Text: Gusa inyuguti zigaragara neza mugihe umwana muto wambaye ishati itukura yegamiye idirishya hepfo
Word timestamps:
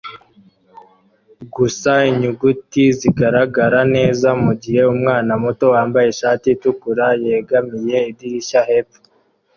Gusa 1.55 1.91
inyuguti 2.09 2.83
zigaragara 2.99 3.79
neza 3.95 4.27
mugihe 4.43 4.81
umwana 4.93 5.31
muto 5.43 5.65
wambaye 5.73 6.07
ishati 6.13 6.45
itukura 6.55 7.05
yegamiye 7.25 7.97
idirishya 8.11 8.61
hepfo 8.69 8.99